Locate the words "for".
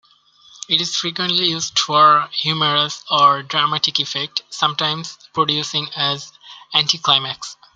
1.77-2.27